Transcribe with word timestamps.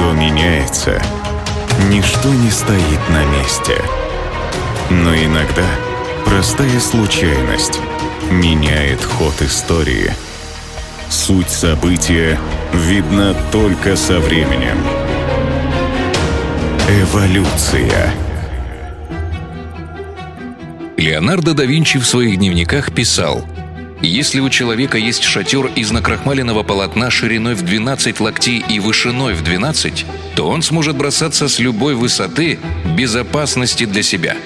Все 0.00 0.12
меняется. 0.12 1.02
Ничто 1.90 2.32
не 2.32 2.50
стоит 2.50 3.00
на 3.10 3.22
месте. 3.36 3.74
Но 4.88 5.14
иногда 5.14 5.66
простая 6.24 6.80
случайность 6.80 7.78
меняет 8.30 9.04
ход 9.04 9.34
истории. 9.42 10.10
Суть 11.10 11.50
события 11.50 12.38
видна 12.72 13.34
только 13.52 13.94
со 13.94 14.20
временем. 14.20 14.78
Эволюция. 16.88 18.10
Леонардо 20.96 21.52
да 21.52 21.64
Винчи 21.66 21.98
в 21.98 22.06
своих 22.06 22.38
дневниках 22.38 22.94
писал 22.94 23.44
«Если 24.02 24.40
у 24.40 24.48
человека 24.48 24.98
есть 24.98 25.24
шатер 25.24 25.66
из 25.76 25.90
накрахмаленного 25.90 26.62
полотна 26.62 27.10
шириной 27.10 27.54
в 27.54 27.62
12 27.62 28.20
локтей 28.20 28.64
и 28.68 28.80
вышиной 28.80 29.34
в 29.34 29.42
12, 29.42 30.06
то 30.34 30.48
он 30.48 30.62
сможет 30.62 30.96
бросаться 30.96 31.48
с 31.48 31.58
любой 31.58 31.94
высоты 31.94 32.58
безопасности 32.96 33.84
для 33.84 34.02
себя». 34.02 34.36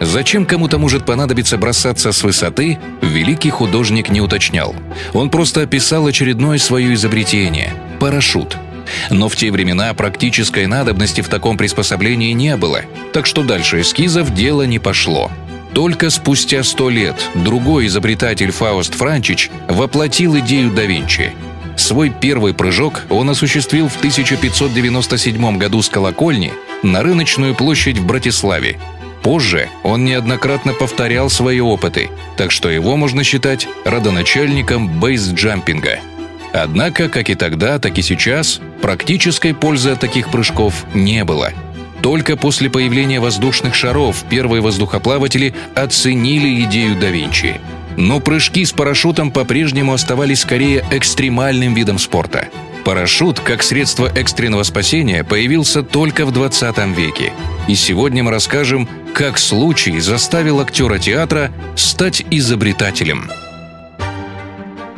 Зачем 0.00 0.46
кому-то 0.46 0.78
может 0.78 1.04
понадобиться 1.04 1.58
бросаться 1.58 2.12
с 2.12 2.22
высоты, 2.22 2.78
великий 3.02 3.50
художник 3.50 4.10
не 4.10 4.20
уточнял. 4.20 4.76
Он 5.12 5.28
просто 5.28 5.62
описал 5.62 6.06
очередное 6.06 6.58
свое 6.58 6.94
изобретение– 6.94 7.72
парашют– 7.98 8.56
но 9.10 9.28
в 9.28 9.36
те 9.36 9.50
времена 9.50 9.92
практической 9.94 10.66
надобности 10.66 11.20
в 11.20 11.28
таком 11.28 11.56
приспособлении 11.56 12.32
не 12.32 12.56
было, 12.56 12.82
так 13.12 13.26
что 13.26 13.42
дальше 13.42 13.80
эскизов 13.80 14.34
дело 14.34 14.62
не 14.62 14.78
пошло. 14.78 15.30
Только 15.74 16.10
спустя 16.10 16.62
сто 16.62 16.88
лет 16.90 17.14
другой 17.34 17.86
изобретатель 17.86 18.50
Фауст 18.50 18.94
Франчич 18.94 19.50
воплотил 19.68 20.38
идею 20.38 20.70
да 20.72 20.84
Винчи. 20.84 21.32
Свой 21.76 22.10
первый 22.10 22.54
прыжок 22.54 23.02
он 23.08 23.30
осуществил 23.30 23.88
в 23.88 23.96
1597 23.96 25.58
году 25.58 25.80
с 25.80 25.88
колокольни 25.88 26.52
на 26.82 27.02
рыночную 27.02 27.54
площадь 27.54 27.98
в 27.98 28.06
Братиславе. 28.06 28.78
Позже 29.22 29.68
он 29.82 30.04
неоднократно 30.04 30.72
повторял 30.72 31.30
свои 31.30 31.60
опыты, 31.60 32.10
так 32.36 32.50
что 32.50 32.68
его 32.68 32.96
можно 32.96 33.22
считать 33.22 33.68
родоначальником 33.84 35.00
бейсджампинга. 35.00 36.00
Однако, 36.52 37.08
как 37.08 37.30
и 37.30 37.34
тогда, 37.34 37.78
так 37.78 37.98
и 37.98 38.02
сейчас, 38.02 38.60
практической 38.80 39.54
пользы 39.54 39.90
от 39.90 40.00
таких 40.00 40.30
прыжков 40.30 40.86
не 40.94 41.24
было– 41.24 41.52
только 42.02 42.36
после 42.36 42.70
появления 42.70 43.20
воздушных 43.20 43.74
шаров 43.74 44.24
первые 44.28 44.62
воздухоплаватели 44.62 45.54
оценили 45.74 46.62
идею 46.64 46.96
да 46.98 47.08
Винчи. 47.08 47.60
Но 47.96 48.20
прыжки 48.20 48.64
с 48.64 48.72
парашютом 48.72 49.30
по-прежнему 49.30 49.92
оставались 49.92 50.40
скорее 50.40 50.84
экстремальным 50.90 51.74
видом 51.74 51.98
спорта. 51.98 52.48
Парашют, 52.84 53.40
как 53.40 53.62
средство 53.62 54.06
экстренного 54.06 54.62
спасения, 54.62 55.24
появился 55.24 55.82
только 55.82 56.24
в 56.24 56.32
20 56.32 56.78
веке. 56.96 57.32
И 57.66 57.74
сегодня 57.74 58.22
мы 58.22 58.30
расскажем, 58.30 58.88
как 59.12 59.38
случай 59.38 59.98
заставил 59.98 60.60
актера 60.60 60.98
театра 60.98 61.50
стать 61.76 62.24
изобретателем. 62.30 63.30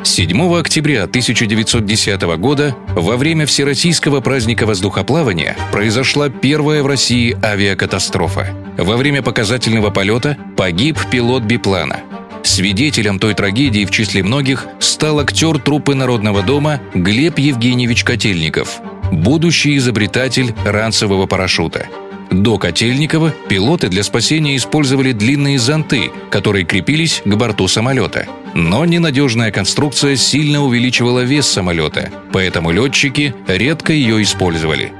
7 0.03 0.57
октября 0.57 1.03
1910 1.03 2.21
года 2.37 2.75
во 2.95 3.17
время 3.17 3.45
Всероссийского 3.45 4.19
праздника 4.19 4.65
воздухоплавания 4.65 5.55
произошла 5.71 6.29
первая 6.29 6.81
в 6.81 6.87
России 6.87 7.37
авиакатастрофа. 7.43 8.47
Во 8.77 8.97
время 8.97 9.21
показательного 9.21 9.91
полета 9.91 10.37
погиб 10.57 10.97
пилот 11.11 11.43
биплана. 11.43 11.99
Свидетелем 12.43 13.19
той 13.19 13.35
трагедии 13.35 13.85
в 13.85 13.91
числе 13.91 14.23
многих 14.23 14.65
стал 14.79 15.19
актер 15.19 15.59
труппы 15.59 15.93
Народного 15.93 16.41
дома 16.41 16.81
Глеб 16.95 17.37
Евгеньевич 17.37 18.03
Котельников, 18.03 18.81
будущий 19.11 19.77
изобретатель 19.77 20.55
ранцевого 20.65 21.27
парашюта. 21.27 21.87
До 22.31 22.57
Котельникова 22.57 23.33
пилоты 23.49 23.89
для 23.89 24.03
спасения 24.03 24.55
использовали 24.55 25.11
длинные 25.11 25.59
зонты, 25.59 26.11
которые 26.31 26.65
крепились 26.65 27.21
к 27.23 27.35
борту 27.35 27.67
самолета– 27.67 28.25
но 28.53 28.85
ненадежная 28.85 29.51
конструкция 29.51 30.15
сильно 30.15 30.63
увеличивала 30.63 31.21
вес 31.21 31.47
самолета, 31.47 32.09
поэтому 32.31 32.71
летчики 32.71 33.33
редко 33.47 33.93
ее 33.93 34.21
использовали. 34.21 34.91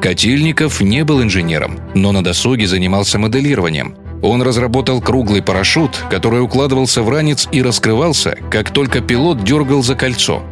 Котельников 0.00 0.80
не 0.80 1.04
был 1.04 1.22
инженером, 1.22 1.78
но 1.94 2.12
на 2.12 2.22
досуге 2.22 2.66
занимался 2.66 3.18
моделированием. 3.18 3.96
Он 4.22 4.42
разработал 4.42 5.00
круглый 5.00 5.42
парашют, 5.42 5.96
который 6.10 6.42
укладывался 6.42 7.02
в 7.02 7.08
ранец 7.08 7.48
и 7.52 7.62
раскрывался, 7.62 8.36
как 8.50 8.70
только 8.70 9.00
пилот 9.00 9.44
дергал 9.44 9.82
за 9.82 9.94
кольцо. 9.94 10.42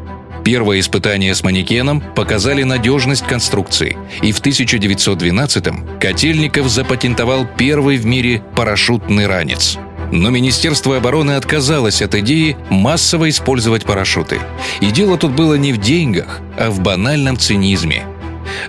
Первые 0.44 0.80
испытания 0.80 1.34
с 1.34 1.44
манекеном 1.44 2.00
показали 2.00 2.62
надежность 2.64 3.26
конструкции, 3.26 3.96
и 4.22 4.32
в 4.32 4.40
1912-м 4.40 6.00
Котельников 6.00 6.68
запатентовал 6.68 7.46
первый 7.56 7.96
в 7.98 8.06
мире 8.06 8.42
парашютный 8.56 9.26
ранец– 9.26 9.78
но 10.12 10.28
Министерство 10.28 10.98
обороны 10.98 11.32
отказалось 11.32 12.02
от 12.02 12.14
идеи 12.14 12.56
массово 12.68 13.30
использовать 13.30 13.84
парашюты. 13.84 14.40
И 14.80 14.90
дело 14.90 15.16
тут 15.16 15.32
было 15.32 15.54
не 15.54 15.72
в 15.72 15.78
деньгах, 15.78 16.40
а 16.56 16.70
в 16.70 16.80
банальном 16.80 17.38
цинизме. 17.38 18.04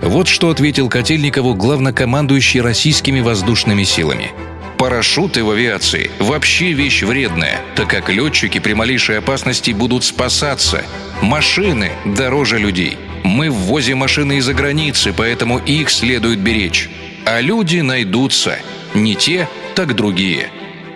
Вот 0.00 0.26
что 0.26 0.48
ответил 0.48 0.88
Котельникову 0.88 1.54
главнокомандующий 1.54 2.62
российскими 2.62 3.20
воздушными 3.20 3.84
силами. 3.84 4.32
Парашюты 4.78 5.44
в 5.44 5.50
авиации 5.50 6.10
вообще 6.18 6.72
вещь 6.72 7.02
вредная, 7.02 7.60
так 7.76 7.88
как 7.88 8.08
летчики 8.08 8.58
при 8.58 8.72
малейшей 8.72 9.18
опасности 9.18 9.70
будут 9.70 10.04
спасаться. 10.04 10.82
Машины 11.20 11.92
дороже 12.06 12.58
людей. 12.58 12.96
Мы 13.22 13.50
ввозим 13.50 13.98
машины 13.98 14.38
из-за 14.38 14.54
границы, 14.54 15.14
поэтому 15.16 15.58
их 15.58 15.90
следует 15.90 16.40
беречь. 16.40 16.88
А 17.26 17.40
люди 17.40 17.80
найдутся. 17.80 18.58
Не 18.94 19.14
те, 19.14 19.48
так 19.74 19.94
другие 19.94 20.50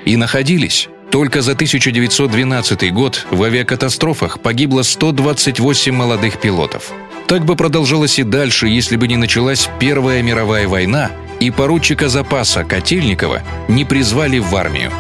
и 0.08 0.16
находились. 0.16 0.88
Только 1.10 1.42
за 1.42 1.52
1912 1.52 2.92
год 2.92 3.26
в 3.30 3.42
авиакатастрофах 3.42 4.41
погибло 4.41 4.82
128 4.82 5.94
молодых 5.94 6.41
пилотов. 6.41 6.92
Так 7.26 7.44
бы 7.44 7.56
продолжалось 7.56 8.19
и 8.19 8.22
дальше, 8.22 8.69
если 8.69 8.96
бы 8.96 9.06
не 9.06 9.16
началась 9.16 9.69
Первая 9.78 10.22
мировая 10.22 10.66
война 10.66 11.10
и 11.41 11.50
поручика 11.50 12.08
запаса 12.08 12.64
Котельникова 12.64 13.42
не 13.69 13.84
призвали 13.84 14.38
в 14.38 14.54
армию. 14.56 14.91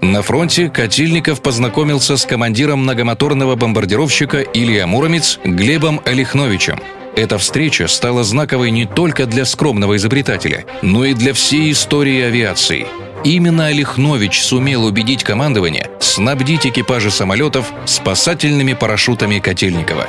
На 0.00 0.22
фронте 0.22 0.70
Котельников 0.70 1.42
познакомился 1.42 2.16
с 2.16 2.24
командиром 2.24 2.80
многомоторного 2.80 3.56
бомбардировщика 3.56 4.40
Илья 4.40 4.86
Муромец 4.86 5.38
Глебом 5.44 6.00
Олехновичем– 6.06 6.80
эта 7.16 7.38
встреча 7.38 7.88
стала 7.88 8.24
знаковой 8.24 8.70
не 8.70 8.86
только 8.86 9.26
для 9.26 9.44
скромного 9.44 9.96
изобретателя, 9.96 10.64
но 10.82 11.04
и 11.04 11.14
для 11.14 11.32
всей 11.32 11.72
истории 11.72 12.20
авиации. 12.20 12.86
Именно 13.24 13.66
Олехнович 13.66 14.42
сумел 14.42 14.84
убедить 14.84 15.24
командование 15.24 15.90
снабдить 16.00 16.66
экипажи 16.66 17.10
самолетов 17.10 17.72
спасательными 17.86 18.74
парашютами 18.74 19.38
Котельникова. 19.38 20.08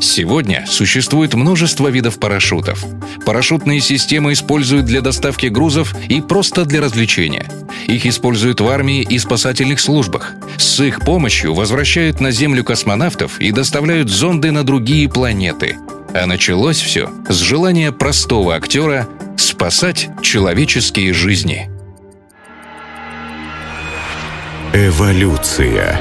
Сегодня 0.00 0.64
существует 0.66 1.34
множество 1.34 1.88
видов 1.88 2.18
парашютов. 2.18 2.84
Парашютные 3.24 3.80
системы 3.80 4.32
используют 4.32 4.86
для 4.86 5.00
доставки 5.00 5.46
грузов 5.46 5.94
и 6.08 6.20
просто 6.20 6.64
для 6.64 6.80
развлечения. 6.80 7.46
Их 7.86 8.06
используют 8.06 8.60
в 8.60 8.68
армии 8.68 9.02
и 9.02 9.18
спасательных 9.18 9.80
службах. 9.80 10.34
С 10.56 10.80
их 10.80 11.00
помощью 11.00 11.54
возвращают 11.54 12.20
на 12.20 12.30
Землю 12.30 12.64
космонавтов 12.64 13.40
и 13.40 13.50
доставляют 13.50 14.08
зонды 14.08 14.50
на 14.50 14.64
другие 14.64 15.08
планеты. 15.08 15.76
А 16.14 16.26
началось 16.26 16.80
все 16.80 17.10
с 17.28 17.36
желания 17.36 17.92
простого 17.92 18.54
актера 18.54 19.08
спасать 19.36 20.08
человеческие 20.22 21.12
жизни. 21.12 21.68
Эволюция. 24.72 26.00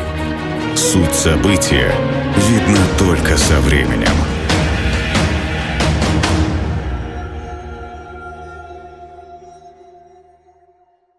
Суть 0.77 1.15
события 1.15 1.91
видна 2.47 2.85
только 2.99 3.35
со 3.35 3.59
временем. 3.61 4.36